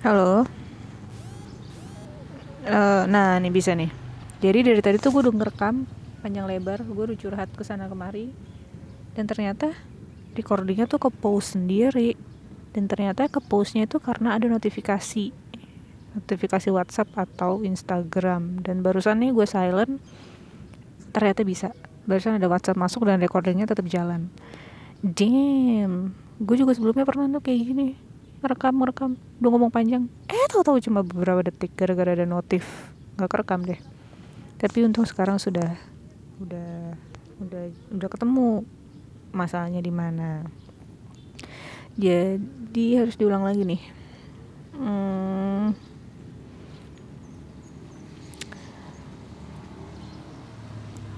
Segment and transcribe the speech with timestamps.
[0.00, 0.48] Halo.
[2.64, 3.92] Uh, nah, ini bisa nih.
[4.40, 5.84] Jadi dari tadi tuh gue udah ngerekam
[6.24, 8.32] panjang lebar, gue udah curhat ke sana kemari.
[9.12, 9.76] Dan ternyata
[10.32, 12.16] recordingnya tuh ke post sendiri.
[12.72, 15.36] Dan ternyata ke postnya itu karena ada notifikasi.
[16.16, 18.64] Notifikasi WhatsApp atau Instagram.
[18.64, 20.00] Dan barusan nih gue silent,
[21.12, 21.76] ternyata bisa.
[22.08, 24.32] Barusan ada WhatsApp masuk dan recordingnya tetap jalan.
[25.04, 28.09] Damn, gue juga sebelumnya pernah tuh kayak gini
[28.40, 29.10] ngerekam ngerekam.
[29.40, 30.08] Udah ngomong panjang.
[30.28, 32.92] Eh tau tahu cuma beberapa detik gara-gara ada notif.
[33.16, 33.80] Nggak kerekam deh.
[34.60, 35.76] Tapi untung sekarang sudah
[36.40, 36.96] udah
[37.40, 37.62] udah
[37.96, 38.64] udah ketemu
[39.32, 40.44] masalahnya di mana.
[42.00, 43.82] Jadi harus diulang lagi nih.
[44.80, 45.76] Hmm,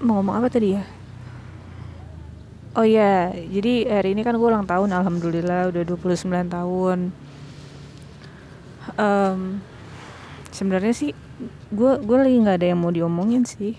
[0.03, 0.83] mau ngomong apa tadi ya
[2.73, 7.13] Oh iya, jadi hari ini kan gue ulang tahun, alhamdulillah udah 29 tahun.
[8.97, 9.61] Um,
[10.53, 11.11] Sebenarnya sih
[11.73, 13.73] gue gue lagi nggak ada yang mau diomongin sih,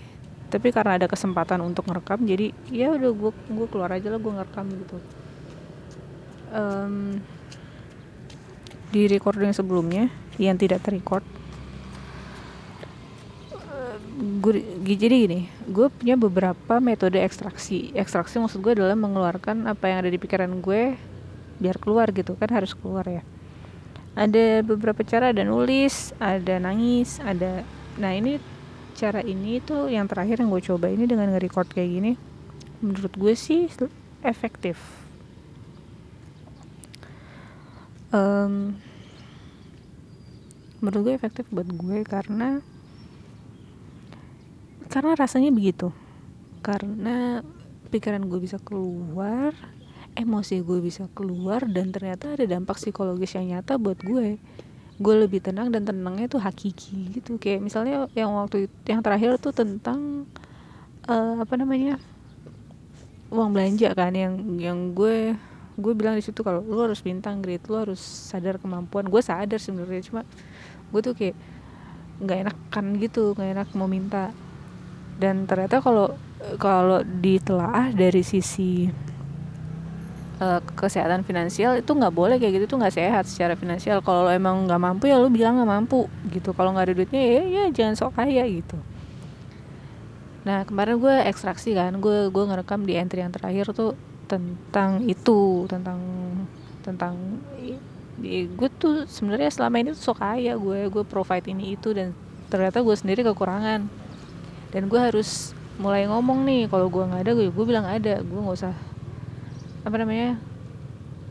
[0.51, 4.31] tapi karena ada kesempatan untuk ngerekam, jadi ya udah gue gue keluar aja lah gue
[4.31, 4.97] ngerekam gitu.
[6.51, 7.23] Um,
[8.91, 11.23] di recording sebelumnya yang tidak terrecord
[14.15, 17.91] gue jadi gini gue punya beberapa metode ekstraksi.
[17.91, 20.95] Ekstraksi maksud gue adalah mengeluarkan apa yang ada di pikiran gue
[21.59, 23.23] biar keluar gitu kan harus keluar ya.
[24.15, 27.67] Ada beberapa cara ada nulis ada nangis ada
[27.99, 28.39] nah ini
[28.95, 32.11] cara ini tuh yang terakhir yang gue coba ini dengan nge-record kayak gini
[32.79, 33.67] menurut gue sih
[34.23, 34.79] efektif.
[38.15, 38.79] Um,
[40.79, 42.63] menurut gue efektif buat gue karena
[44.95, 45.91] karena rasanya begitu.
[46.63, 47.43] Karena
[47.91, 49.51] pikiran gue bisa keluar
[50.15, 54.39] emosi gue bisa keluar dan ternyata ada dampak psikologis yang nyata buat gue.
[54.95, 57.35] Gue lebih tenang dan tenangnya tuh hakiki gitu.
[57.35, 60.23] Kayak misalnya yang waktu itu, yang terakhir tuh tentang
[61.11, 61.99] uh, apa namanya
[63.27, 65.35] uang belanja kan yang yang gue
[65.75, 69.11] gue bilang di situ kalau lu harus bintang grade lu harus sadar kemampuan.
[69.11, 70.23] Gue sadar sebenarnya cuma
[70.95, 71.35] gue tuh kayak
[72.23, 74.31] nggak enakan gitu nggak enak mau minta
[75.15, 76.11] dan ternyata kalau
[76.59, 78.91] kalau ditelaah dari sisi
[80.39, 84.03] uh, kesehatan finansial itu nggak boleh kayak gitu tuh nggak sehat secara finansial.
[84.03, 86.51] Kalau emang nggak mampu ya lo bilang nggak mampu gitu.
[86.51, 88.77] Kalau nggak ada duitnya ya ya jangan sok kaya gitu.
[90.45, 95.69] Nah kemarin gue ekstraksi kan gue gue ngerekam di entry yang terakhir tuh tentang itu
[95.69, 95.99] tentang
[96.81, 97.13] tentang
[98.25, 102.15] gue tuh sebenarnya selama ini tuh sok kaya gue gue provide ini itu dan
[102.47, 104.04] ternyata gue sendiri kekurangan
[104.75, 108.19] dan gue harus mulai ngomong nih kalau gue nggak ada gue gue bilang ada.
[108.19, 108.75] Gue nggak usah
[109.87, 110.35] apa namanya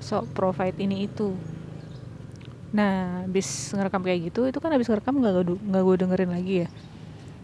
[0.01, 1.37] sok provide ini itu.
[2.73, 6.69] Nah habis ngerekam kayak gitu itu kan habis ngerekam nggak nggak gue dengerin lagi ya.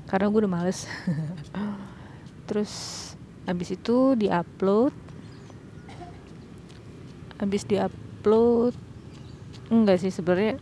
[0.09, 0.89] Karena gue udah males.
[2.49, 2.73] Terus
[3.45, 4.97] habis itu diupload.
[7.45, 8.73] Habis diupload
[9.69, 10.57] enggak sih sebenarnya.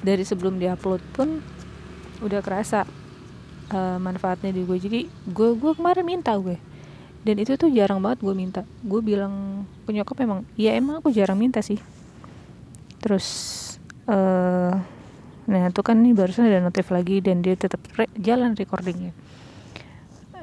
[0.00, 1.44] Dari sebelum diupload pun
[2.24, 2.99] udah kerasa
[3.70, 4.78] uh, manfaatnya di gue.
[4.78, 6.58] Jadi gue gue kemarin minta gue.
[7.20, 8.60] Dan itu tuh jarang banget gue minta.
[8.82, 11.78] Gue bilang ke nyokap emang ya emang aku jarang minta sih.
[13.00, 13.26] Terus
[14.08, 14.74] uh,
[15.50, 19.12] nah itu kan nih barusan ada notif lagi dan dia tetap re jalan recordingnya.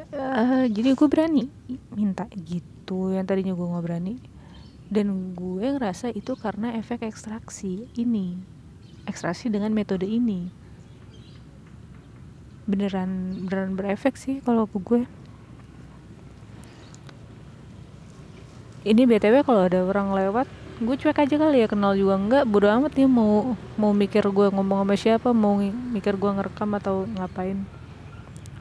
[0.07, 1.51] Uh, jadi gue berani
[1.93, 3.11] minta gitu.
[3.13, 4.15] Yang tadinya gue nggak berani.
[4.87, 8.39] Dan gue ngerasa itu karena efek ekstraksi ini.
[9.03, 10.66] Ekstraksi dengan metode ini
[12.67, 15.01] beneran beneran berefek sih kalau ke gue.
[18.87, 22.69] Ini btw kalau ada orang lewat gue cuek aja kali ya kenal juga enggak bodo
[22.69, 27.63] amat nih mau mau mikir gue ngomong sama siapa mau mikir gue ngerekam atau ngapain.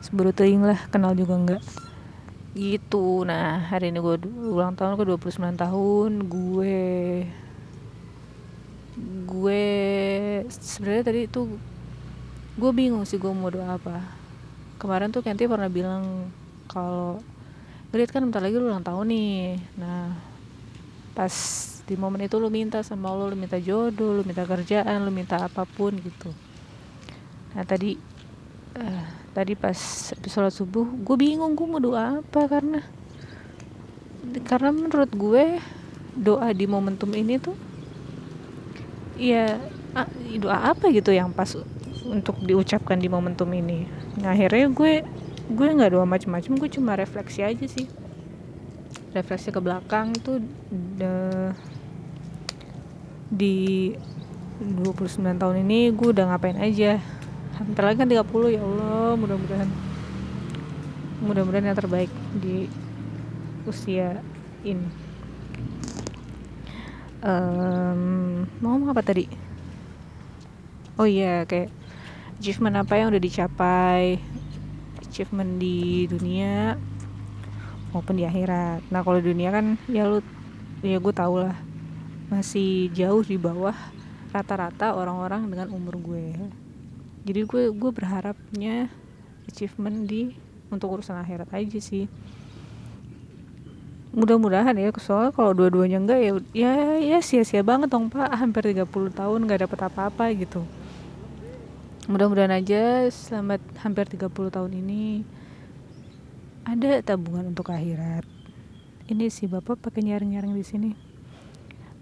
[0.01, 1.63] Seburu teing lah kenal juga enggak.
[2.57, 3.27] Gitu.
[3.27, 4.17] Nah hari ini gue
[4.49, 6.79] ulang tahun ke 29 tahun gue
[9.29, 9.65] gue
[10.49, 11.41] sebenarnya tadi itu
[12.57, 14.01] gue bingung sih gue mau doa apa.
[14.81, 16.33] Kemarin tuh Kenti pernah bilang
[16.69, 17.21] kalau
[17.93, 19.61] Grit kan bentar lagi lu ulang tahun nih.
[19.77, 20.17] Nah
[21.17, 21.33] pas
[21.87, 25.41] di momen itu lu minta sama Allah lu minta jodoh lu minta kerjaan lu minta
[25.41, 26.33] apa pun gitu.
[27.57, 27.97] Nah tadi
[28.77, 29.05] uh,
[29.37, 29.77] tadi pas
[30.13, 32.81] sholat subuh gue bingung gue mau doa apa karena
[34.49, 35.61] karena menurut gue
[36.17, 37.57] doa di momentum ini tuh
[39.17, 39.57] ya
[40.41, 41.57] doa apa gitu yang pas
[42.11, 43.87] untuk diucapkan di momentum ini.
[44.23, 45.03] Nah akhirnya gue
[45.47, 47.87] gue nggak doa macam-macam gue cuma refleksi aja sih.
[49.13, 51.13] Refleksi ke belakang itu de,
[53.33, 53.57] di
[54.63, 56.99] 29 tahun ini gue udah ngapain aja.
[57.57, 59.71] Hampir lagi kan 30 ya Allah mudah-mudahan
[61.25, 62.69] mudah-mudahan yang terbaik di
[63.65, 64.21] usia
[64.63, 64.89] ini.
[67.25, 69.25] Um, mau ngomong apa tadi?
[71.01, 71.73] Oh iya kayak
[72.37, 74.21] achievement apa yang udah dicapai
[75.17, 76.77] achievement di dunia
[77.97, 78.85] maupun di akhirat.
[78.93, 80.21] Nah kalau dunia kan ya lu
[80.85, 81.57] ya gue tau lah
[82.29, 83.73] masih jauh di bawah
[84.37, 86.37] rata-rata orang-orang dengan umur gue.
[87.25, 88.93] Jadi gue gue berharapnya
[89.49, 90.37] achievement di
[90.69, 92.05] untuk urusan akhirat aja sih.
[94.13, 98.29] Mudah-mudahan ya soalnya kalau dua-duanya enggak ya ya ya sia-sia banget dong pak.
[98.37, 98.85] Hampir 30
[99.17, 100.61] tahun nggak dapet apa-apa gitu
[102.07, 105.27] mudah-mudahan aja selamat hampir 30 tahun ini
[106.63, 108.23] ada tabungan untuk akhirat.
[109.11, 110.91] Ini si bapak pakai nyaring-nyaring di sini.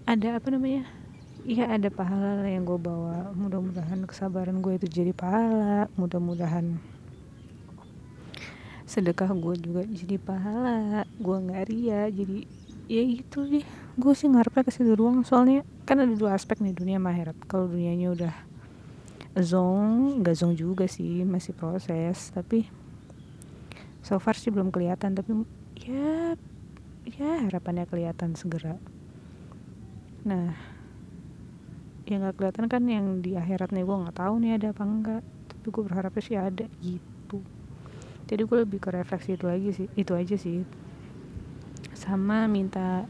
[0.05, 0.85] Ada apa namanya?
[1.41, 3.33] Iya ada pahala yang gue bawa.
[3.33, 5.89] Mudah-mudahan kesabaran gue itu jadi pahala.
[5.97, 6.77] Mudah-mudahan
[8.85, 11.09] sedekah gue juga jadi pahala.
[11.17, 12.45] Gue nggak ria jadi
[12.85, 13.65] ya gitu deh.
[13.97, 17.37] Gue sih ngarepnya ke situ doang soalnya kan ada dua aspek nih dunia akhirat.
[17.49, 18.54] Kalau dunianya udah
[19.35, 22.63] zong nggak zong juga sih masih proses tapi
[23.99, 25.35] so far sih belum kelihatan tapi
[25.83, 26.39] ya
[27.05, 28.79] ya harapannya kelihatan segera.
[30.25, 30.55] Nah
[32.05, 35.23] yang nggak kelihatan kan yang di akhirat nih gue nggak tahu nih ada apa enggak
[35.49, 37.41] tapi gue berharapnya sih ada gitu.
[38.25, 40.61] Jadi gue lebih ke refleksi itu lagi sih itu aja sih.
[41.97, 43.05] Sama minta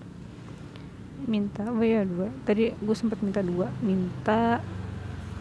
[1.27, 2.31] minta apa ya dua.
[2.47, 4.63] Tadi gue sempat minta dua minta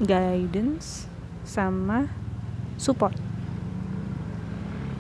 [0.03, 1.07] guidance
[1.47, 2.11] sama
[2.81, 3.15] support.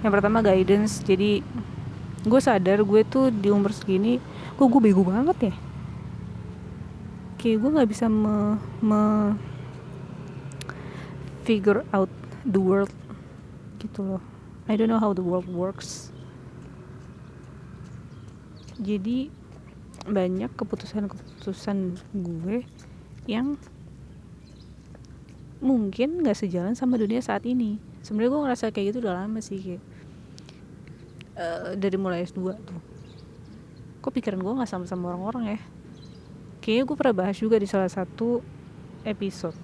[0.04, 1.40] Yang pertama guidance jadi
[2.24, 4.20] gue sadar gue tuh di umur segini
[4.54, 5.54] kok gue bego banget ya?
[7.40, 9.02] Kayak gue nggak bisa me, me
[11.44, 12.08] figure out
[12.46, 12.92] the world
[13.80, 14.22] gitu loh.
[14.64, 16.08] I don't know how the world works.
[18.80, 19.28] Jadi
[20.04, 22.64] banyak keputusan-keputusan gue
[23.28, 23.60] yang
[25.64, 27.80] mungkin nggak sejalan sama dunia saat ini.
[28.04, 29.82] Sebenarnya gue ngerasa kayak gitu udah lama sih kayak
[31.40, 32.80] uh, dari mulai S2 tuh.
[34.04, 35.60] Kok pikiran gue nggak sama sama orang-orang ya?
[36.60, 38.44] Kayaknya gue pernah bahas juga di salah satu
[39.08, 39.56] episode.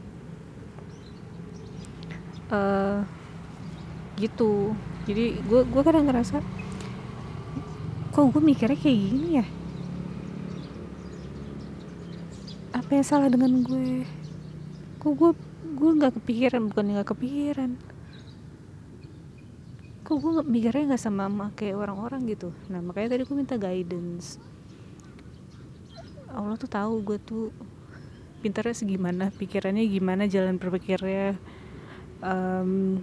[2.48, 3.04] Uh,
[4.16, 4.72] gitu.
[5.04, 6.40] Jadi gue gue kadang ngerasa
[8.10, 9.46] kok gue mikirnya kayak gini ya?
[12.72, 14.08] Apa yang salah dengan gue?
[14.96, 17.70] Kok gue gue nggak kepikiran bukan nggak kepikiran.
[20.04, 22.50] Kok gue mikirnya nggak sama, sama kayak orang-orang gitu?
[22.72, 24.40] Nah makanya tadi gue minta guidance.
[26.30, 27.50] Allah tuh tahu gue tuh
[28.40, 31.36] pintarnya segimana pikirannya gimana jalan berpikirnya
[32.24, 33.02] um,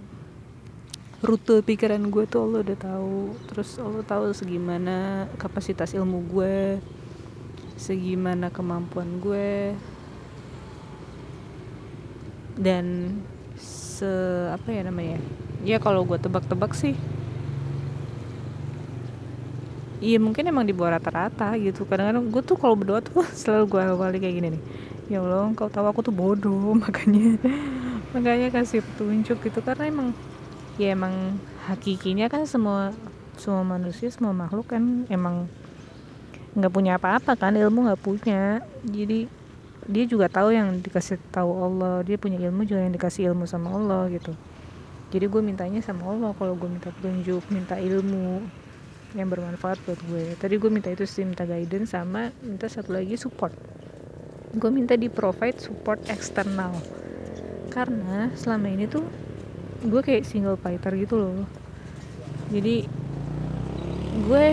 [1.22, 3.18] rute pikiran gue tuh Allah udah tahu.
[3.50, 6.82] Terus Allah tahu segimana kapasitas ilmu gue
[7.78, 9.78] segimana kemampuan gue
[12.58, 13.14] dan
[13.54, 14.10] se
[14.50, 15.22] apa ya namanya?
[15.62, 16.98] Ya kalau gue tebak-tebak sih.
[19.98, 21.82] Iya mungkin emang di bawah rata-rata gitu.
[21.86, 24.62] Kadang-kadang gue tuh kalau berdoa tuh selalu gue awali kayak gini nih.
[25.08, 27.38] Ya Allah kau tahu aku tuh bodoh makanya.
[28.14, 29.58] Makanya kasih petunjuk gitu.
[29.62, 30.08] Karena emang
[30.78, 32.94] ya emang hakikinya kan semua
[33.38, 35.46] semua manusia semua makhluk kan emang
[36.58, 38.62] nggak punya apa-apa kan ilmu nggak punya.
[38.86, 39.37] Jadi
[39.88, 42.04] dia juga tahu yang dikasih tahu Allah.
[42.04, 44.36] Dia punya ilmu juga yang dikasih ilmu sama Allah gitu.
[45.08, 48.44] Jadi gue mintanya sama Allah kalau gue minta petunjuk minta ilmu
[49.16, 50.36] yang bermanfaat buat gue.
[50.36, 53.56] Tadi gue minta itu sih minta guidance sama minta satu lagi support.
[54.52, 56.76] Gue minta di provide support eksternal.
[57.72, 59.08] Karena selama ini tuh
[59.88, 61.48] gue kayak single fighter gitu loh.
[62.52, 62.84] Jadi
[64.28, 64.46] gue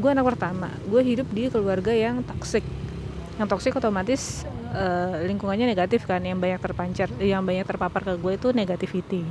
[0.00, 0.72] gue anak pertama.
[0.88, 2.64] Gue hidup di keluarga yang toxic
[3.34, 8.32] yang toxic otomatis uh, lingkungannya negatif kan yang banyak terpancar yang banyak terpapar ke gue
[8.38, 9.26] itu negativity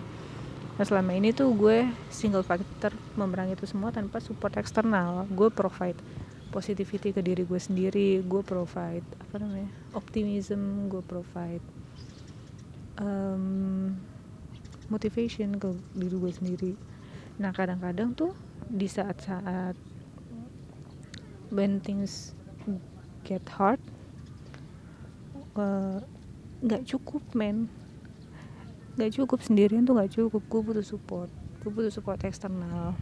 [0.74, 5.30] Nah selama ini tuh gue single factor memerangi itu semua tanpa support eksternal.
[5.30, 5.98] Gue provide
[6.50, 11.66] positivity ke diri gue sendiri, gue provide apa namanya optimism, gue provide
[12.98, 13.94] um,
[14.90, 16.74] motivation ke diri gue sendiri.
[17.38, 18.34] Nah kadang-kadang tuh
[18.66, 19.78] di saat-saat
[21.54, 22.34] when things
[23.22, 23.82] get hard,
[26.62, 27.70] nggak uh, cukup men.
[28.94, 30.46] Gak cukup sendirian tuh gak cukup.
[30.46, 31.30] Gue butuh support.
[31.66, 32.94] Gue butuh support eksternal.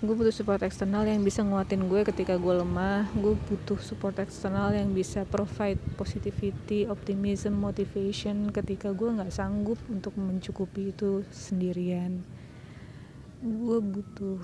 [0.00, 3.12] Gue butuh support eksternal yang bisa nguatin gue ketika gue lemah.
[3.12, 10.16] Gue butuh support eksternal yang bisa provide positivity optimism motivation ketika gue nggak sanggup untuk
[10.16, 12.24] mencukupi itu sendirian.
[13.44, 14.40] Gue butuh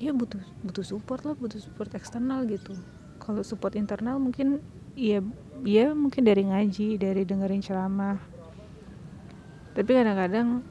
[0.00, 2.76] ya butuh butuh support lah butuh support eksternal gitu
[3.26, 4.62] kalau support internal mungkin
[4.94, 5.18] ya
[5.66, 8.22] ya mungkin dari ngaji dari dengerin ceramah.
[9.74, 10.62] Tapi kadang-kadang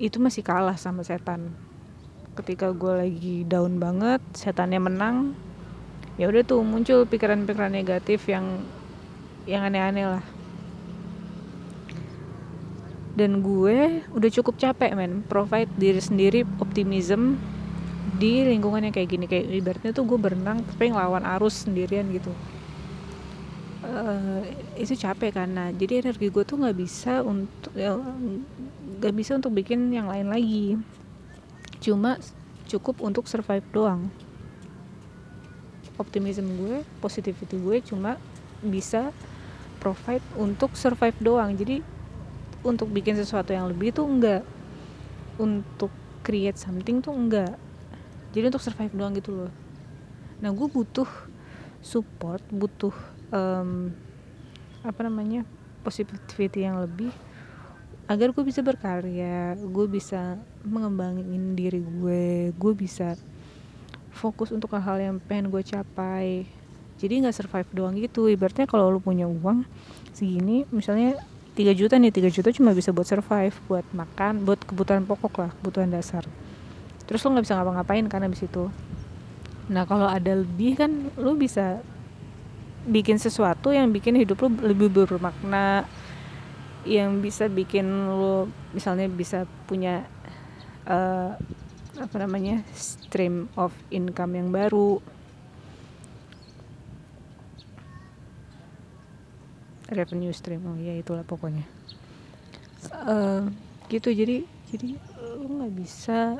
[0.00, 1.52] itu masih kalah sama setan.
[2.32, 5.36] Ketika gue lagi down banget setannya menang
[6.16, 8.64] ya udah tuh muncul pikiran-pikiran negatif yang
[9.44, 10.24] yang aneh-aneh lah.
[13.16, 15.24] Dan gue udah cukup capek men.
[15.28, 17.36] Provide diri sendiri optimism
[18.14, 22.30] di lingkungan yang kayak gini kayak ibaratnya tuh gue berenang tapi ngelawan arus sendirian gitu.
[23.86, 24.42] Uh,
[24.74, 27.94] itu capek karena jadi energi gue tuh nggak bisa untuk ya,
[28.98, 30.78] nggak ya, bisa untuk bikin yang lain lagi.
[31.82, 32.18] Cuma
[32.70, 34.10] cukup untuk survive doang.
[35.98, 38.18] Optimism gue positivity gue cuma
[38.62, 39.10] bisa
[39.82, 41.54] provide untuk survive doang.
[41.54, 41.82] Jadi
[42.66, 44.42] untuk bikin sesuatu yang lebih tuh enggak
[45.38, 45.92] untuk
[46.26, 47.54] create something tuh enggak
[48.30, 49.52] jadi untuk survive doang gitu loh.
[50.42, 51.08] Nah gue butuh
[51.82, 52.94] support butuh
[53.30, 53.94] um,
[54.82, 55.46] apa namanya
[55.86, 57.14] positivity yang lebih
[58.06, 63.18] agar gue bisa berkarya gue bisa mengembangin diri gue gue bisa
[64.16, 66.48] fokus untuk hal-hal yang pengen gue capai.
[66.96, 68.32] Jadi nggak survive doang gitu.
[68.32, 69.68] Ibaratnya kalau lu punya uang
[70.16, 71.20] segini misalnya
[71.56, 75.50] 3 juta nih 3 juta cuma bisa buat survive buat makan buat kebutuhan pokok lah
[75.60, 76.24] kebutuhan dasar
[77.06, 78.70] terus lo nggak bisa ngapa-ngapain karena abis itu.
[79.70, 81.82] Nah kalau ada lebih kan lu bisa
[82.86, 85.82] bikin sesuatu yang bikin hidup lu lebih bermakna
[86.86, 90.06] yang bisa bikin lo misalnya bisa punya
[90.86, 91.34] uh,
[91.98, 95.02] apa namanya stream of income yang baru.
[99.86, 101.66] Revenue stream oh ya itulah pokoknya.
[103.06, 103.50] Uh,
[103.90, 104.98] gitu jadi jadi
[105.42, 106.38] lo nggak bisa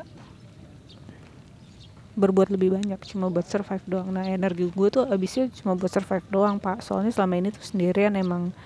[2.16, 4.08] berbuat lebih banyak cuma buat survive doang.
[4.08, 6.80] Nah energi gue tuh abisnya cuma buat survive doang pak.
[6.80, 8.56] Soalnya selama ini tuh sendirian emang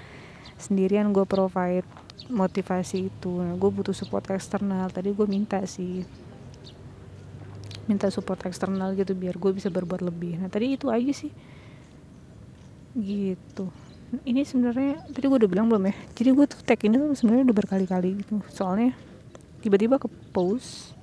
[0.54, 1.84] sendirian gue provide
[2.30, 3.32] motivasi itu.
[3.42, 4.86] Nah, gue butuh support eksternal.
[4.94, 6.06] Tadi gue minta sih
[7.90, 10.38] minta support eksternal gitu biar gue bisa berbuat lebih.
[10.38, 11.34] Nah tadi itu aja sih.
[12.94, 13.66] Gitu.
[14.22, 15.94] Ini sebenarnya tadi gue udah bilang belum ya?
[16.14, 18.38] Jadi gue tuh tag ini tuh sebenarnya udah berkali-kali gitu.
[18.54, 18.94] Soalnya
[19.58, 20.94] tiba-tiba ke post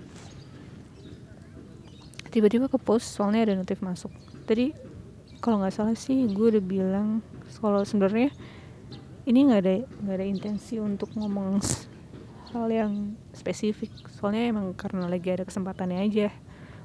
[2.38, 4.14] tiba-tiba ke post soalnya ada notif masuk.
[4.46, 4.70] Tadi
[5.42, 7.26] kalau nggak salah sih gue udah bilang
[7.58, 8.30] kalau sebenarnya
[9.26, 9.74] ini nggak ada
[10.06, 11.58] nggak ada intensi untuk ngomong
[12.54, 13.90] hal yang spesifik.
[14.14, 16.30] Soalnya emang karena lagi ada kesempatannya aja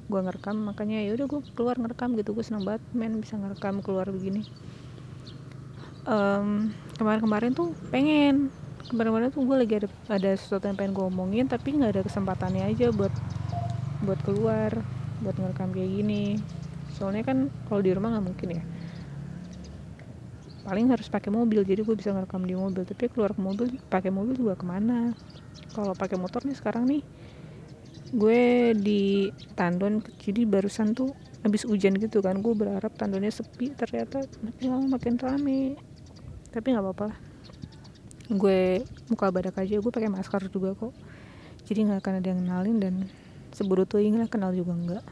[0.03, 2.33] gue ngerekam makanya ya udah gue keluar ngerekam gitu.
[2.33, 4.49] Gue seneng banget men bisa ngerekam keluar begini.
[6.09, 8.49] Um, kemarin-kemarin tuh pengen.
[8.89, 12.73] Kemarin-kemarin tuh gue lagi ada ada sesuatu yang pengen gue omongin tapi nggak ada kesempatannya
[12.73, 13.13] aja buat
[14.03, 14.83] buat keluar
[15.23, 16.23] buat ngerekam kayak gini.
[16.93, 18.63] Soalnya kan kalau di rumah nggak mungkin ya.
[20.63, 22.83] Paling harus pakai mobil jadi gue bisa ngerekam di mobil.
[22.83, 25.15] Tapi keluar ke mobil pakai mobil juga ke mana?
[25.71, 27.03] Kalau pakai motor nih sekarang nih
[28.13, 28.41] gue
[28.77, 33.73] di tandon jadi barusan tuh habis hujan gitu kan gue berharap tandonnya sepi.
[33.73, 35.79] Ternyata makin lama makin rame.
[36.53, 37.33] Tapi nggak apa-apa
[38.31, 38.79] gue
[39.11, 40.93] muka badak aja gue pakai masker juga kok.
[41.67, 42.95] Jadi nggak akan ada yang kenalin dan
[43.53, 45.05] seburu tuh ingin kenal juga enggak.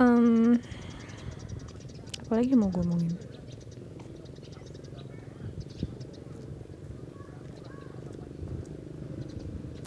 [0.00, 0.56] Um,
[2.24, 3.30] apalagi mau gue ngomongin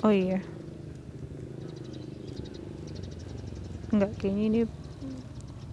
[0.04, 0.40] oh iya.
[3.90, 4.62] Nggak kayaknya ini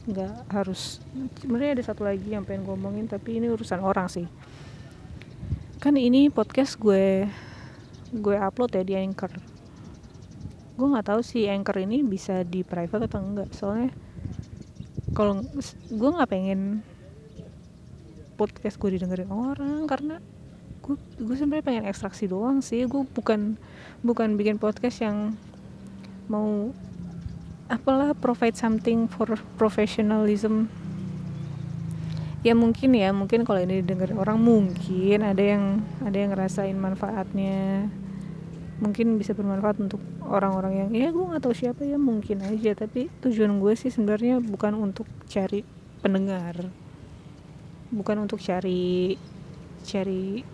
[0.07, 1.03] nggak harus.
[1.43, 4.31] Sebenarnya ada satu lagi yang pengen ngomongin tapi ini urusan orang sih.
[5.83, 7.27] Kan ini podcast gue
[8.11, 9.50] gue upload ya di anchor
[10.81, 13.53] gue nggak tahu sih anchor ini bisa di private atau enggak.
[13.53, 13.93] Soalnya
[15.13, 15.45] kalau
[15.93, 16.81] gue nggak pengen
[18.41, 20.17] podcast gue didengerin orang karena
[20.81, 22.89] gue gue sebenarnya pengen ekstraksi doang sih.
[22.89, 23.61] Gue bukan
[24.01, 25.37] bukan bikin podcast yang
[26.33, 26.73] mau
[27.69, 29.29] apalah provide something for
[29.61, 30.73] professionalism.
[32.41, 37.93] Ya mungkin ya mungkin kalau ini didengar orang mungkin ada yang ada yang ngerasain manfaatnya
[38.81, 42.73] mungkin bisa bermanfaat untuk orang-orang yang ya gue nggak tahu siapa ya mungkin aja.
[42.75, 45.63] Tapi tujuan gue sih sebenarnya bukan untuk cari
[46.01, 46.67] pendengar.
[47.93, 49.15] Bukan untuk cari
[49.85, 50.45] cari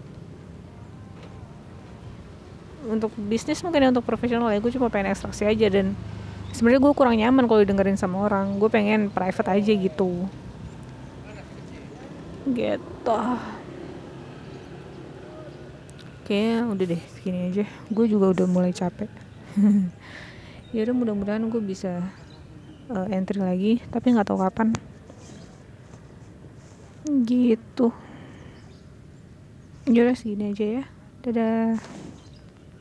[2.87, 4.59] untuk bisnis mungkin ya untuk profesional ya.
[4.59, 5.95] Gue cuma pengen ekstraksi aja dan
[6.50, 8.59] sebenarnya gue kurang nyaman kalau dengerin sama orang.
[8.59, 10.26] Gue pengen private aja gitu.
[12.47, 13.18] Gitu
[16.26, 16.42] oke
[16.75, 17.62] udah deh segini aja.
[17.87, 19.06] Gue juga udah mulai capek.
[20.75, 22.02] Ya udah mudah-mudahan gue bisa
[22.90, 24.75] uh, entry lagi tapi nggak tahu kapan.
[27.06, 27.95] Gitu.
[29.87, 30.85] Ya udah segini aja ya.
[31.23, 31.78] Dadah